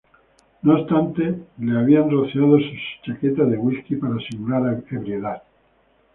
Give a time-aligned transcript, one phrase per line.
[0.63, 2.71] No obstante le habían rociado su
[3.03, 5.43] chaqueta de whisky para simular ebriedad.